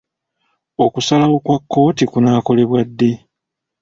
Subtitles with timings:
[0.85, 3.11] Okusalawo kwa kkooti kunaakolebwa ddi.